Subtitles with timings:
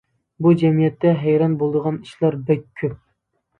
[0.45, 3.01] بۇ جەمئىيەتتە ھەيران بولىدىغان ئىشلار بەك كۆپ.